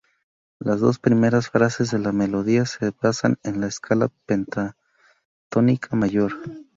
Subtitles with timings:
[0.57, 6.33] Las dos primeras frases de la melodía se basan en la escala pentatónica mayor.